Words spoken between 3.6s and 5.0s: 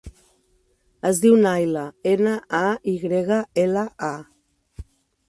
ela, a.